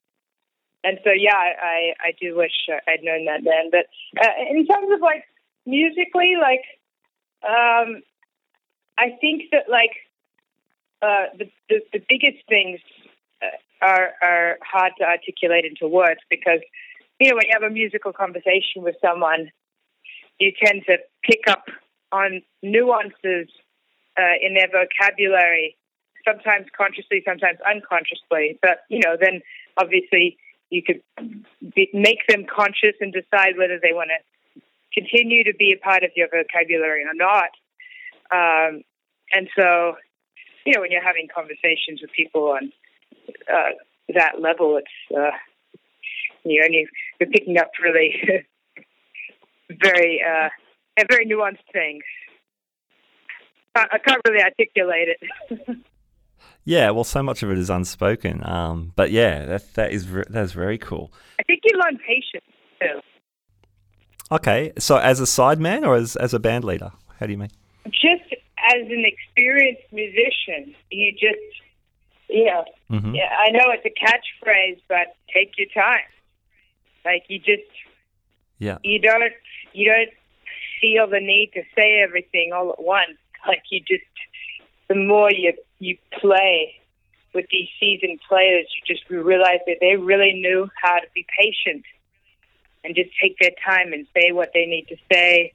and 0.85 1.01
so, 1.03 1.11
yeah, 1.11 1.35
I, 1.35 1.95
I, 1.99 2.13
do 2.21 2.37
wish 2.37 2.53
I'd 2.87 3.03
known 3.03 3.25
that 3.25 3.41
then. 3.43 3.71
But 3.71 3.87
uh, 4.23 4.33
in 4.51 4.67
terms 4.67 4.93
of 4.93 5.01
like 5.01 5.25
musically, 5.65 6.35
like, 6.39 6.61
um, 7.43 8.03
I 8.99 9.17
think 9.19 9.45
that 9.51 9.65
like 9.71 9.97
uh, 11.01 11.33
the, 11.39 11.51
the 11.71 11.81
the 11.95 12.05
biggest 12.07 12.47
things 12.51 12.81
uh, 13.43 13.57
are 13.81 14.11
are 14.23 14.59
hard 14.63 14.93
to 14.99 15.05
articulate 15.05 15.65
into 15.65 15.89
words 15.89 16.21
because 16.29 16.61
you 17.19 17.31
know 17.31 17.37
when 17.37 17.47
you 17.47 17.53
have 17.59 17.63
a 17.69 17.73
musical 17.73 18.13
conversation 18.13 18.83
with 18.83 18.97
someone, 19.01 19.51
you 20.39 20.53
tend 20.63 20.83
to 20.87 20.99
pick 21.23 21.49
up 21.49 21.65
on 22.13 22.43
nuances 22.63 23.49
uh, 24.19 24.37
in 24.43 24.53
their 24.53 24.69
vocabulary, 24.69 25.77
sometimes 26.27 26.67
consciously, 26.77 27.23
sometimes 27.27 27.59
unconsciously. 27.67 28.59
But 28.61 28.85
you 28.91 29.01
know, 29.01 29.17
then 29.19 29.41
obviously 29.79 30.37
you 30.75 30.83
could 30.83 31.01
be, 31.75 31.89
make 31.95 32.27
them 32.29 32.45
conscious 32.45 32.97
and 33.01 33.13
decide 33.13 33.57
whether 33.57 33.79
they 33.81 33.93
want 33.93 34.11
to 34.11 34.61
continue 34.93 35.45
to 35.45 35.55
be 35.55 35.73
a 35.73 35.83
part 35.83 36.03
of 36.03 36.11
your 36.17 36.29
vocabulary 36.29 37.05
or 37.05 37.15
not. 37.15 37.51
Um, 38.31 38.83
and 39.33 39.49
so, 39.57 39.95
you 40.67 40.75
know, 40.75 40.81
when 40.81 40.91
you're 40.91 41.03
having 41.03 41.29
conversations 41.35 42.01
with 42.03 42.11
people 42.13 42.51
on 42.51 42.73
uh, 43.53 43.71
that 44.15 44.41
level, 44.41 44.79
it's 44.79 45.17
uh, 45.17 45.37
you're 46.45 46.65
only 46.65 46.87
you're 47.21 47.31
picking 47.31 47.59
up 47.59 47.71
really 47.83 48.21
very 49.83 50.23
uh, 50.23 50.49
very 51.09 51.27
nuanced 51.27 51.65
things. 51.73 52.03
I, 53.75 53.87
I 53.93 53.99
can't 53.99 54.21
really 54.27 54.43
articulate 54.43 55.09
it. 55.09 55.79
Yeah, 56.65 56.91
well, 56.91 57.05
so 57.05 57.23
much 57.23 57.43
of 57.43 57.51
it 57.51 57.59
is 57.59 57.69
unspoken. 57.71 58.43
Um, 58.47 58.93
but 58.97 59.11
yeah, 59.11 59.45
that 59.45 59.75
that 59.75 59.93
is 59.93 60.05
ve- 60.05 60.25
that 60.31 60.43
is 60.43 60.53
very 60.53 60.79
cool. 60.79 61.13
I 61.39 61.43
think 61.43 61.61
you 61.65 61.79
learn 61.79 61.99
patience 61.99 62.45
too. 62.81 63.01
Okay, 64.33 64.73
so 64.79 64.97
as 64.97 65.21
a 65.21 65.25
sideman 65.25 65.87
or 65.87 65.95
as 65.97 66.17
as 66.17 66.33
a 66.33 66.39
band 66.39 66.65
leader, 66.65 66.91
how 67.21 67.27
do 67.27 67.33
you 67.33 67.39
mean? 67.39 67.51
Just 67.87 68.33
as 68.33 68.81
an 68.81 69.05
experienced 69.05 69.93
musician, 69.93 70.75
you 70.91 71.13
just, 71.13 71.61
you 72.31 72.47
know, 72.47 72.65
hmm 72.89 73.15
yeah, 73.15 73.29
I 73.39 73.51
know 73.51 73.67
it's 73.71 73.85
a 73.85 73.91
catchphrase, 73.91 74.81
but 74.89 75.15
take 75.35 75.53
your 75.59 75.69
time. 75.75 76.01
Like 77.05 77.25
you 77.29 77.39
just, 77.39 77.69
Yeah. 78.59 78.79
you 78.83 78.99
don't, 78.99 79.33
you 79.75 79.93
don't 79.93 80.09
feel 80.81 81.07
the 81.07 81.21
need 81.21 81.51
to 81.53 81.63
say 81.77 82.01
everything 82.03 82.53
all 82.55 82.71
at 82.71 82.83
once. 82.83 83.19
Like 83.47 83.63
you 83.71 83.81
just, 83.81 84.09
the 84.89 84.95
more 84.95 85.31
you 85.31 85.53
you 85.79 85.97
play 86.21 86.75
with 87.35 87.47
these 87.51 87.69
seasoned 87.81 88.21
players, 88.29 88.67
you 88.75 88.95
just 88.95 89.09
realize 89.11 89.59
that 89.67 89.79
they 89.81 89.97
really 89.97 90.35
knew 90.35 90.69
how 90.81 90.97
to 90.97 91.07
be 91.15 91.27
patient 91.39 91.85
and 92.85 92.95
just 92.95 93.11
take 93.21 93.37
their 93.41 93.51
time 93.67 93.93
and 93.93 94.07
say 94.15 94.31
what 94.33 94.51
they 94.55 94.67
need 94.67 94.87
to 94.89 94.97
say. 95.11 95.53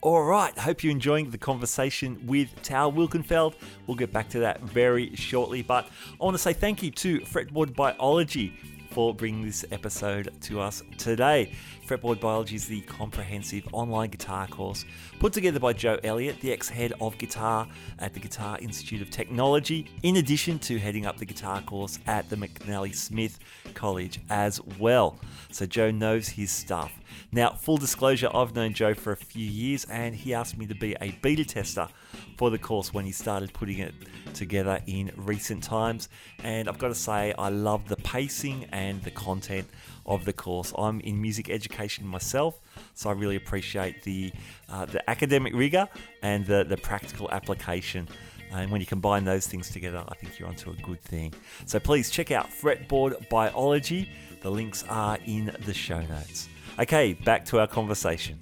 All 0.00 0.24
right. 0.24 0.56
Hope 0.56 0.82
you're 0.82 0.92
enjoying 0.92 1.30
the 1.30 1.38
conversation 1.38 2.26
with 2.26 2.50
Tal 2.62 2.92
Wilkenfeld. 2.92 3.54
We'll 3.86 3.96
get 3.96 4.12
back 4.12 4.28
to 4.30 4.40
that 4.40 4.60
very 4.60 5.14
shortly. 5.16 5.62
But 5.62 5.88
I 6.20 6.24
want 6.24 6.34
to 6.34 6.42
say 6.42 6.52
thank 6.52 6.82
you 6.82 6.90
to 6.92 7.20
Fretboard 7.20 7.74
Biology 7.74 8.58
for 8.96 9.14
bringing 9.14 9.44
this 9.44 9.62
episode 9.72 10.32
to 10.40 10.58
us 10.58 10.82
today. 10.96 11.52
Fretboard 11.86 12.18
Biology 12.18 12.56
is 12.56 12.66
the 12.66 12.80
comprehensive 12.80 13.68
online 13.72 14.08
guitar 14.08 14.46
course 14.46 14.86
put 15.20 15.34
together 15.34 15.60
by 15.60 15.74
Joe 15.74 15.98
Elliott, 16.02 16.40
the 16.40 16.50
ex 16.50 16.66
head 16.70 16.94
of 16.98 17.18
guitar 17.18 17.68
at 17.98 18.14
the 18.14 18.20
Guitar 18.20 18.58
Institute 18.58 19.02
of 19.02 19.10
Technology, 19.10 19.90
in 20.02 20.16
addition 20.16 20.58
to 20.60 20.78
heading 20.78 21.04
up 21.04 21.18
the 21.18 21.26
guitar 21.26 21.60
course 21.60 21.98
at 22.06 22.30
the 22.30 22.36
McNally 22.36 22.94
Smith 22.94 23.38
College 23.74 24.18
as 24.30 24.62
well. 24.78 25.20
So 25.52 25.66
Joe 25.66 25.90
knows 25.90 26.26
his 26.26 26.50
stuff. 26.50 26.98
Now, 27.32 27.50
full 27.50 27.76
disclosure, 27.76 28.28
I've 28.32 28.54
known 28.54 28.72
Joe 28.72 28.94
for 28.94 29.12
a 29.12 29.16
few 29.16 29.46
years 29.46 29.84
and 29.90 30.14
he 30.14 30.34
asked 30.34 30.56
me 30.56 30.66
to 30.66 30.74
be 30.74 30.96
a 31.00 31.10
beta 31.22 31.44
tester 31.44 31.88
for 32.36 32.50
the 32.50 32.58
course 32.58 32.94
when 32.94 33.04
he 33.04 33.12
started 33.12 33.52
putting 33.52 33.78
it 33.78 33.94
together 34.34 34.80
in 34.86 35.12
recent 35.16 35.62
times. 35.62 36.08
And 36.42 36.68
I've 36.68 36.78
got 36.78 36.88
to 36.88 36.94
say, 36.94 37.34
I 37.38 37.48
love 37.48 37.88
the 37.88 37.96
pacing 37.96 38.66
and 38.72 39.02
the 39.02 39.10
content 39.10 39.66
of 40.06 40.24
the 40.24 40.32
course. 40.32 40.72
I'm 40.76 41.00
in 41.00 41.20
music 41.20 41.50
education 41.50 42.06
myself, 42.06 42.60
so 42.94 43.10
I 43.10 43.12
really 43.12 43.36
appreciate 43.36 44.02
the 44.02 44.32
uh, 44.68 44.84
the 44.86 45.08
academic 45.10 45.54
rigor 45.54 45.88
and 46.22 46.46
the, 46.46 46.64
the 46.64 46.76
practical 46.76 47.30
application. 47.30 48.08
And 48.52 48.70
when 48.70 48.80
you 48.80 48.86
combine 48.86 49.24
those 49.24 49.46
things 49.46 49.70
together, 49.70 50.04
I 50.08 50.14
think 50.14 50.38
you're 50.38 50.48
onto 50.48 50.70
a 50.70 50.74
good 50.74 51.02
thing. 51.02 51.34
So 51.66 51.80
please 51.80 52.10
check 52.10 52.30
out 52.30 52.48
Fretboard 52.48 53.28
Biology. 53.28 54.08
The 54.42 54.50
links 54.50 54.84
are 54.88 55.18
in 55.26 55.54
the 55.64 55.74
show 55.74 56.00
notes. 56.00 56.48
Okay, 56.78 57.14
back 57.14 57.44
to 57.46 57.58
our 57.58 57.66
conversation. 57.66 58.38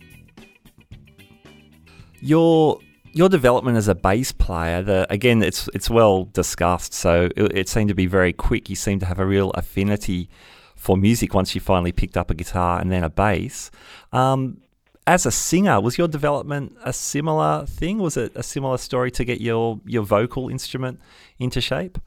Your 2.21 2.81
your 3.13 3.29
development 3.29 3.77
as 3.77 3.87
a 3.87 3.95
bass 3.95 4.33
player, 4.33 4.83
the 4.83 5.07
again, 5.09 5.43
it's 5.43 5.69
it's 5.73 5.89
well 5.89 6.25
discussed. 6.25 6.93
So 6.93 7.29
it, 7.37 7.57
it 7.57 7.69
seemed 7.69 7.89
to 7.89 7.95
be 7.95 8.07
very 8.07 8.33
quick. 8.33 8.69
You 8.69 8.77
seem 8.77 8.99
to 9.01 9.07
have 9.07 9.21
a 9.21 9.27
real 9.27 9.51
affinity 9.53 10.29
for 10.75 10.97
music 10.97 11.33
once 11.33 11.55
you 11.55 11.61
finally 11.61 11.93
picked 11.93 12.17
up 12.17 12.31
a 12.31 12.35
guitar 12.35 12.81
and 12.81 12.91
then 12.91 13.05
a 13.05 13.11
bass. 13.11 13.71
Um, 14.13 14.59
as 15.07 15.27
a 15.27 15.31
singer, 15.31 15.81
was 15.81 15.97
your 15.97 16.09
development 16.09 16.77
a 16.83 16.93
similar 16.93 17.67
thing? 17.67 17.99
Was 17.99 18.17
it 18.17 18.33
a 18.35 18.43
similar 18.43 18.79
story 18.79 19.11
to 19.13 19.25
get 19.25 19.41
your 19.41 19.79
your 19.87 20.03
vocal 20.03 20.49
instrument 20.49 21.01
into 21.39 21.61
shape? 21.61 21.99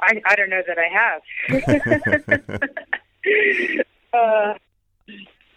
I, 0.00 0.22
I 0.24 0.36
don't 0.36 0.50
know 0.50 0.62
that 0.66 0.78
I 0.78 0.88
have. 0.98 2.60
uh, 4.14 4.54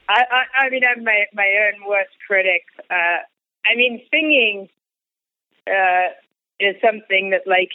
I, 0.09 0.23
I, 0.31 0.65
I 0.65 0.69
mean, 0.69 0.83
I'm 0.89 1.03
my, 1.03 1.25
my 1.33 1.49
own 1.65 1.87
worst 1.87 2.11
critic. 2.25 2.63
Uh, 2.89 3.19
I 3.65 3.75
mean, 3.75 4.01
singing 4.09 4.69
uh, 5.67 6.13
is 6.59 6.75
something 6.81 7.31
that, 7.31 7.45
like, 7.45 7.71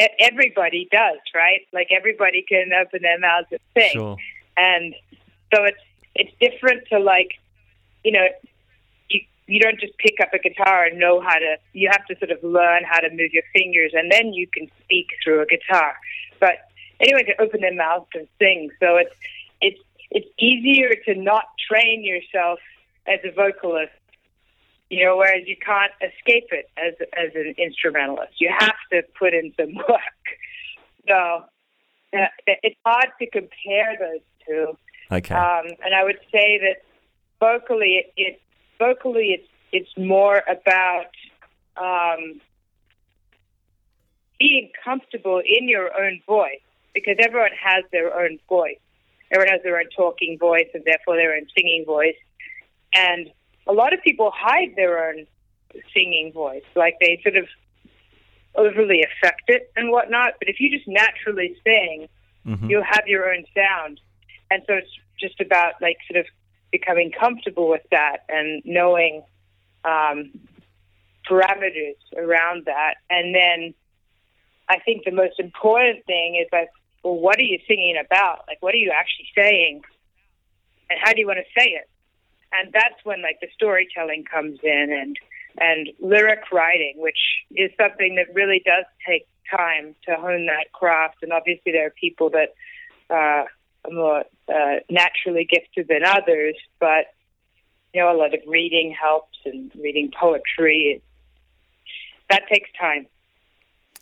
e- 0.00 0.16
everybody 0.18 0.88
does, 0.90 1.18
right? 1.34 1.60
Like, 1.72 1.88
everybody 1.90 2.44
can 2.48 2.72
open 2.72 3.02
their 3.02 3.20
mouths 3.20 3.46
and 3.52 3.60
sing. 3.76 3.92
Sure. 3.92 4.16
And 4.56 4.94
so 5.54 5.64
it's 5.64 5.78
it's 6.16 6.32
different 6.40 6.86
to, 6.88 6.98
like, 6.98 7.32
you 8.04 8.12
know, 8.12 8.26
you, 9.08 9.20
you 9.46 9.60
don't 9.60 9.78
just 9.78 9.96
pick 9.98 10.14
up 10.20 10.32
a 10.32 10.38
guitar 10.38 10.84
and 10.84 10.98
know 10.98 11.20
how 11.20 11.38
to, 11.38 11.56
you 11.72 11.88
have 11.90 12.04
to 12.06 12.16
sort 12.18 12.30
of 12.30 12.42
learn 12.42 12.82
how 12.84 13.00
to 13.00 13.10
move 13.10 13.32
your 13.32 13.42
fingers 13.52 13.92
and 13.94 14.10
then 14.12 14.32
you 14.32 14.46
can 14.46 14.68
speak 14.82 15.06
through 15.22 15.42
a 15.42 15.46
guitar. 15.46 15.94
But 16.38 16.68
anyone 17.00 17.24
can 17.24 17.34
open 17.40 17.60
their 17.62 17.74
mouth 17.74 18.06
and 18.14 18.28
sing. 18.38 18.70
So 18.78 18.96
it's, 18.96 19.14
it's, 19.60 19.80
it's 20.14 20.28
easier 20.38 20.90
to 21.06 21.14
not 21.16 21.44
train 21.68 22.04
yourself 22.04 22.60
as 23.06 23.18
a 23.24 23.32
vocalist, 23.32 23.92
you 24.88 25.04
know, 25.04 25.16
whereas 25.16 25.42
you 25.46 25.56
can't 25.56 25.92
escape 26.00 26.48
it 26.52 26.70
as, 26.78 26.94
as 27.18 27.34
an 27.34 27.54
instrumentalist. 27.58 28.40
You 28.40 28.50
have 28.56 28.76
to 28.92 29.02
put 29.18 29.34
in 29.34 29.52
some 29.60 29.74
work. 29.88 30.24
So 31.06 31.44
uh, 32.16 32.26
it's 32.46 32.76
hard 32.86 33.08
to 33.18 33.28
compare 33.28 33.96
those 33.98 34.20
two. 34.46 34.78
Okay. 35.10 35.34
Um, 35.34 35.66
and 35.84 35.94
I 35.94 36.04
would 36.04 36.20
say 36.32 36.60
that 36.60 36.82
vocally, 37.40 38.04
it, 38.06 38.12
it 38.16 38.40
vocally 38.78 39.36
it's 39.38 39.48
it's 39.72 39.90
more 39.98 40.40
about 40.48 41.10
um, 41.76 42.40
being 44.38 44.70
comfortable 44.84 45.42
in 45.44 45.68
your 45.68 45.90
own 46.00 46.20
voice 46.26 46.60
because 46.94 47.16
everyone 47.18 47.50
has 47.60 47.84
their 47.90 48.16
own 48.16 48.38
voice. 48.48 48.78
Everyone 49.30 49.52
has 49.52 49.62
their 49.62 49.78
own 49.78 49.88
talking 49.96 50.38
voice 50.38 50.68
and 50.74 50.84
therefore 50.84 51.16
their 51.16 51.34
own 51.34 51.46
singing 51.56 51.84
voice. 51.84 52.16
And 52.94 53.30
a 53.66 53.72
lot 53.72 53.92
of 53.92 54.02
people 54.02 54.30
hide 54.34 54.74
their 54.76 55.08
own 55.08 55.26
singing 55.92 56.32
voice, 56.32 56.62
like 56.76 56.96
they 57.00 57.20
sort 57.22 57.36
of 57.36 57.46
overly 58.54 59.02
affect 59.02 59.42
it 59.48 59.72
and 59.76 59.90
whatnot. 59.90 60.34
But 60.38 60.48
if 60.48 60.60
you 60.60 60.70
just 60.70 60.86
naturally 60.86 61.56
sing, 61.64 62.08
Mhm. 62.46 62.70
you'll 62.70 62.84
have 62.84 63.06
your 63.06 63.32
own 63.32 63.44
sound. 63.54 64.00
And 64.50 64.62
so 64.66 64.74
it's 64.74 64.90
just 65.18 65.40
about 65.40 65.80
like 65.80 65.96
sort 66.10 66.20
of 66.24 66.30
becoming 66.70 67.10
comfortable 67.10 67.68
with 67.68 67.82
that 67.90 68.24
and 68.28 68.62
knowing 68.64 69.22
um, 69.84 70.30
parameters 71.28 71.96
around 72.16 72.64
that. 72.64 72.94
And 73.10 73.34
then 73.34 73.74
I 74.68 74.78
think 74.78 75.04
the 75.04 75.10
most 75.10 75.38
important 75.38 76.04
thing 76.06 76.36
is 76.36 76.48
like, 76.52 76.68
well, 77.04 77.14
what 77.14 77.38
are 77.38 77.42
you 77.42 77.58
singing 77.68 77.96
about? 78.02 78.44
Like, 78.48 78.58
what 78.60 78.74
are 78.74 78.78
you 78.78 78.90
actually 78.90 79.28
saying? 79.36 79.82
And 80.90 80.98
how 81.02 81.12
do 81.12 81.20
you 81.20 81.26
want 81.26 81.38
to 81.38 81.60
say 81.60 81.68
it? 81.68 81.88
And 82.52 82.72
that's 82.72 83.04
when 83.04 83.22
like 83.22 83.38
the 83.40 83.48
storytelling 83.54 84.24
comes 84.24 84.58
in 84.62 84.92
and 84.92 85.16
and 85.56 85.88
lyric 86.00 86.50
writing, 86.50 86.94
which 86.96 87.18
is 87.52 87.70
something 87.78 88.16
that 88.16 88.34
really 88.34 88.60
does 88.64 88.84
take 89.06 89.28
time 89.48 89.94
to 90.06 90.16
hone 90.16 90.46
that 90.46 90.72
craft. 90.72 91.22
And 91.22 91.32
obviously, 91.32 91.72
there 91.72 91.86
are 91.86 91.90
people 91.90 92.30
that 92.30 92.54
uh, 93.10 93.44
are 93.84 93.90
more 93.90 94.24
uh, 94.48 94.80
naturally 94.90 95.46
gifted 95.48 95.88
than 95.88 96.04
others, 96.04 96.56
but 96.80 97.14
you 97.92 98.00
know, 98.00 98.12
a 98.12 98.16
lot 98.16 98.34
of 98.34 98.40
reading 98.46 98.94
helps 99.00 99.38
and 99.44 99.70
reading 99.76 100.10
poetry. 100.18 101.02
That 102.30 102.48
takes 102.48 102.70
time. 102.80 103.06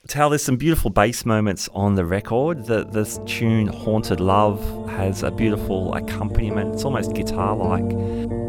Tal, 0.08 0.30
there's 0.30 0.42
some 0.42 0.56
beautiful 0.56 0.90
bass 0.90 1.24
moments 1.24 1.68
on 1.74 1.94
the 1.94 2.04
record. 2.04 2.66
The 2.66 2.84
this 2.84 3.20
tune 3.24 3.68
"Haunted 3.68 4.18
Love" 4.18 4.60
has 4.90 5.22
a 5.22 5.30
beautiful 5.30 5.94
accompaniment. 5.94 6.74
It's 6.74 6.84
almost 6.84 7.14
guitar-like. 7.14 7.84
What 7.84 8.41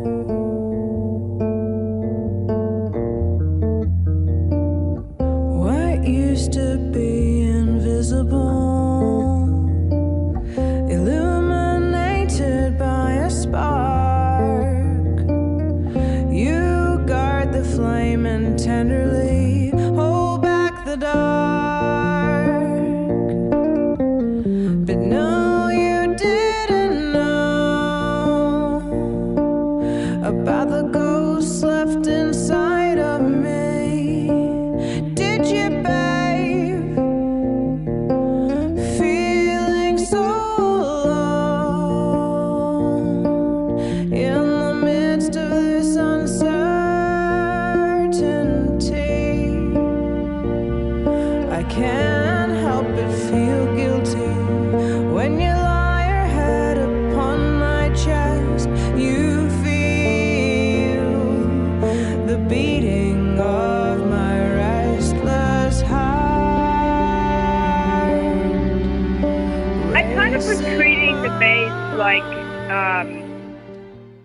like 71.97 72.23
um, 72.71 73.55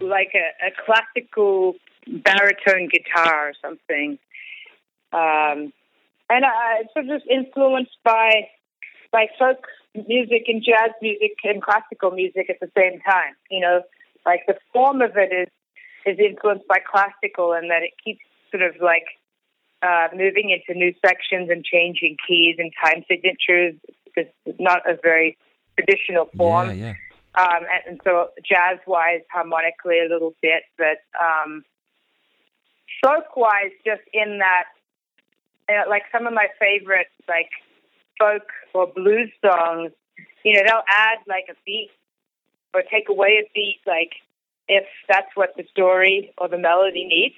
like 0.00 0.32
a, 0.34 0.66
a 0.66 0.70
classical 0.84 1.74
baritone 2.06 2.88
guitar 2.88 3.48
or 3.48 3.52
something, 3.60 4.18
um, 5.12 5.72
and 6.30 6.44
I 6.44 6.84
so 6.94 7.02
just 7.02 7.26
influenced 7.30 7.96
by 8.04 8.48
by 9.12 9.26
folk 9.38 9.66
music 9.94 10.44
and 10.48 10.62
jazz 10.62 10.92
music 11.02 11.32
and 11.44 11.62
classical 11.62 12.10
music 12.10 12.48
at 12.48 12.60
the 12.60 12.70
same 12.76 13.00
time. 13.00 13.34
You 13.50 13.60
know, 13.60 13.82
like 14.24 14.40
the 14.46 14.56
form 14.72 15.02
of 15.02 15.12
it 15.16 15.32
is 15.32 15.48
is 16.06 16.18
influenced 16.18 16.66
by 16.68 16.78
classical, 16.78 17.52
and 17.52 17.70
that 17.70 17.82
it 17.82 17.92
keeps 18.02 18.20
sort 18.50 18.62
of 18.62 18.80
like 18.80 19.06
uh, 19.82 20.08
moving 20.16 20.50
into 20.50 20.78
new 20.78 20.94
sections 21.04 21.50
and 21.50 21.64
changing 21.64 22.16
keys 22.26 22.56
and 22.58 22.72
time 22.82 23.04
signatures. 23.08 23.74
It's 24.16 24.58
not 24.58 24.88
a 24.88 24.96
very 25.00 25.36
traditional 25.76 26.28
form. 26.36 26.68
Yeah, 26.68 26.74
yeah. 26.74 26.94
Um, 27.34 27.64
and, 27.72 27.82
and 27.86 28.00
so 28.04 28.30
jazz 28.44 28.78
wise, 28.86 29.20
harmonically 29.30 29.98
a 30.04 30.12
little 30.12 30.34
bit, 30.42 30.62
but 30.76 30.98
um, 31.20 31.62
folk 33.04 33.36
wise, 33.36 33.70
just 33.84 34.02
in 34.12 34.38
that, 34.38 34.64
uh, 35.68 35.88
like 35.88 36.04
some 36.10 36.26
of 36.26 36.32
my 36.32 36.48
favorite 36.58 37.08
like 37.28 37.50
folk 38.18 38.48
or 38.74 38.86
blues 38.86 39.30
songs, 39.44 39.92
you 40.44 40.54
know, 40.54 40.62
they'll 40.66 40.82
add 40.88 41.18
like 41.28 41.44
a 41.50 41.54
beat 41.64 41.90
or 42.74 42.82
take 42.82 43.08
away 43.08 43.44
a 43.44 43.50
beat, 43.54 43.80
like 43.86 44.12
if 44.68 44.84
that's 45.08 45.30
what 45.34 45.54
the 45.56 45.64
story 45.70 46.32
or 46.38 46.48
the 46.48 46.58
melody 46.58 47.04
needs. 47.04 47.34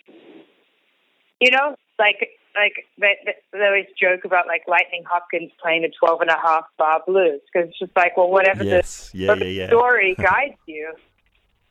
You 1.40 1.50
know, 1.50 1.76
like 1.98 2.28
like 2.54 2.86
they, 2.98 3.16
they 3.52 3.66
always 3.66 3.86
joke 4.00 4.24
about 4.24 4.46
like 4.46 4.62
Lightning 4.66 5.04
Hopkins 5.08 5.50
playing 5.62 5.82
the 5.82 5.92
twelve 5.98 6.20
and 6.20 6.30
a 6.30 6.38
half 6.40 6.64
bar 6.78 7.02
blues 7.06 7.40
because 7.52 7.68
it's 7.68 7.78
just 7.78 7.92
like, 7.96 8.16
well, 8.16 8.30
whatever 8.30 8.64
the 8.64 8.70
Yes. 8.70 9.10
Yeah, 9.12 9.34
yeah, 9.34 9.38
the 9.38 9.50
yeah. 9.50 9.66
story 9.68 10.14
guides 10.16 10.58
you. 10.66 10.92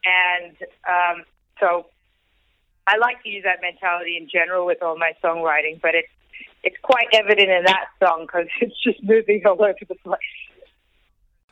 And 0.05 0.55
um, 0.87 1.25
so 1.59 1.87
I 2.87 2.97
like 2.97 3.21
to 3.23 3.29
use 3.29 3.43
that 3.43 3.59
mentality 3.61 4.17
in 4.17 4.29
general 4.29 4.65
with 4.65 4.81
all 4.81 4.97
my 4.97 5.13
songwriting, 5.23 5.79
but 5.81 5.95
it's 5.95 6.07
it's 6.63 6.77
quite 6.81 7.07
evident 7.13 7.49
in 7.49 7.63
that 7.65 7.85
song 8.01 8.25
because 8.25 8.47
it's 8.61 8.81
just 8.83 9.03
moving 9.03 9.41
all 9.45 9.61
over 9.61 9.77
the 9.87 9.95
place. 9.95 10.19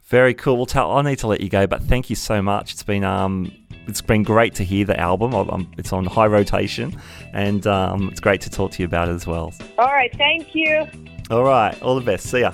Very 0.05 0.33
cool. 0.33 0.55
Well, 0.55 0.65
Tal, 0.65 0.91
I 0.91 1.01
need 1.01 1.19
to 1.19 1.27
let 1.27 1.41
you 1.41 1.49
go, 1.49 1.67
but 1.67 1.83
thank 1.83 2.09
you 2.09 2.15
so 2.15 2.41
much. 2.41 2.71
It's 2.71 2.83
been 2.83 3.03
um, 3.03 3.51
it's 3.88 4.02
been 4.02 4.23
great 4.23 4.54
to 4.56 4.63
hear 4.63 4.86
the 4.86 5.00
album. 5.00 5.34
i 5.34 5.41
I'm, 5.41 5.71
it's 5.78 5.93
on 5.93 6.06
high 6.06 6.28
rotation, 6.28 7.00
and 7.34 7.65
um, 7.67 8.10
it's 8.10 8.19
great 8.19 8.41
to 8.41 8.50
talk 8.50 8.71
to 8.71 8.84
you 8.84 8.86
about 8.86 9.08
it 9.08 9.13
as 9.13 9.26
well. 9.26 9.54
All 9.78 9.88
right, 9.88 10.13
thank 10.17 10.54
you. 10.54 10.88
All 11.30 11.43
right, 11.43 11.80
all 11.82 11.95
the 11.95 12.06
best. 12.06 12.30
See 12.30 12.41
ya. 12.41 12.52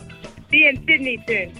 See 0.49 0.63
you 0.63 0.69
in 0.69 0.85
Sydney 0.85 1.23
soon. 1.27 1.53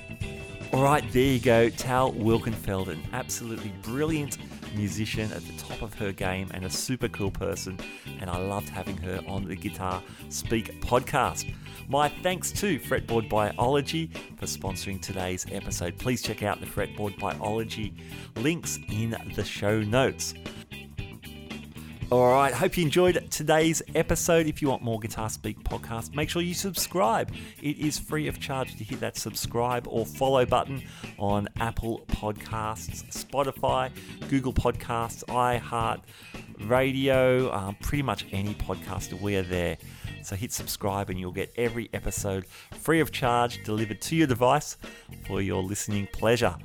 All 0.72 0.84
right, 0.84 1.04
there 1.12 1.22
you 1.22 1.40
go. 1.40 1.70
Tal 1.70 2.14
Wilkenfeld, 2.14 2.88
an 2.88 3.02
absolutely 3.14 3.72
brilliant 3.84 4.38
musician 4.76 5.32
at 5.32 5.46
the 5.46 5.54
top 5.58 5.82
of 5.82 5.94
her 5.96 6.12
game 6.12 6.50
and 6.54 6.66
a 6.66 6.70
super 6.70 7.08
cool 7.10 7.32
person, 7.32 7.80
and 8.20 8.30
I 8.30 8.38
loved 8.38 8.70
having 8.70 8.98
her 8.98 9.22
on 9.28 9.46
the 9.46 9.56
Guitar 9.56 10.02
Speak 10.30 10.82
podcast. 10.82 11.54
My 11.88 12.10
thanks 12.10 12.52
to 12.54 12.80
Fretboard 12.80 13.30
Biology 13.30 14.10
for 14.38 14.46
sponsoring 14.46 15.02
today's 15.02 15.46
episode. 15.52 15.98
Please 15.98 16.22
check 16.22 16.44
out 16.44 16.60
the 16.60 16.66
Fretboard 16.66 17.20
Biology 17.20 17.94
links 18.38 18.80
in 18.90 19.16
the 19.36 19.44
show 19.44 19.82
notes. 19.82 20.34
All 22.14 22.32
right, 22.32 22.54
hope 22.54 22.78
you 22.78 22.84
enjoyed 22.84 23.32
today's 23.32 23.82
episode. 23.96 24.46
If 24.46 24.62
you 24.62 24.68
want 24.68 24.84
more 24.84 25.00
Guitar 25.00 25.32
Speak 25.32 25.60
podcast, 25.64 26.14
make 26.14 26.30
sure 26.30 26.44
you 26.44 26.54
subscribe. 26.54 27.34
It 27.60 27.80
is 27.80 27.98
free 27.98 28.28
of 28.28 28.40
charge 28.40 28.76
to 28.76 28.84
hit 28.84 29.00
that 29.00 29.18
subscribe 29.18 29.88
or 29.88 30.06
follow 30.06 30.46
button 30.46 30.84
on 31.18 31.50
Apple 31.60 32.06
Podcasts, 32.08 33.04
Spotify, 33.06 33.90
Google 34.30 34.54
Podcasts, 34.54 35.24
iHeart 35.24 36.02
Radio, 36.60 37.52
um, 37.52 37.76
pretty 37.82 38.04
much 38.04 38.28
any 38.32 38.54
podcaster. 38.54 39.20
We 39.20 39.36
are 39.38 39.42
there. 39.42 39.80
So 40.22 40.36
hit 40.36 40.52
subscribe 40.52 41.10
and 41.10 41.20
you'll 41.20 41.32
get 41.32 41.52
every 41.56 41.90
episode 41.96 42.46
free 42.46 43.00
of 43.00 43.12
charge 43.12 43.64
delivered 43.64 44.02
to 44.02 44.16
your 44.16 44.28
device 44.28 44.78
for 45.26 45.42
your 45.42 45.64
listening 45.64 46.08
pleasure. 46.14 46.56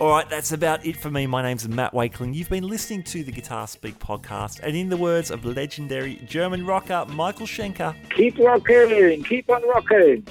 All 0.00 0.08
right, 0.08 0.28
that's 0.28 0.52
about 0.52 0.84
it 0.84 0.96
for 0.96 1.10
me. 1.10 1.26
My 1.26 1.42
name's 1.42 1.68
Matt 1.68 1.92
Wakeling. 1.92 2.34
You've 2.34 2.48
been 2.48 2.66
listening 2.66 3.02
to 3.04 3.22
the 3.22 3.30
Guitar 3.30 3.66
Speak 3.68 3.98
podcast, 3.98 4.60
and 4.62 4.74
in 4.76 4.88
the 4.88 4.96
words 4.96 5.30
of 5.30 5.44
legendary 5.44 6.16
German 6.26 6.66
rocker 6.66 7.04
Michael 7.08 7.46
Schenker, 7.46 7.94
Keep 8.10 8.38
rocking, 8.38 9.22
keep 9.22 9.48
on 9.50 9.62
rocking. 9.68 10.26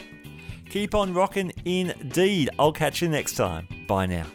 keep 0.69 0.93
on 0.95 1.13
rocking 1.13 1.53
indeed. 1.63 2.49
I'll 2.59 2.73
catch 2.73 3.01
you 3.01 3.07
next 3.07 3.35
time. 3.35 3.67
Bye 3.87 4.07
now. 4.07 4.25